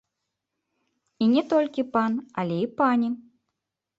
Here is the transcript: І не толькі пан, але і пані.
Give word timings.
І 1.25 1.27
не 1.33 1.43
толькі 1.51 1.85
пан, 1.97 2.11
але 2.45 2.57
і 2.61 2.65
пані. 2.79 3.09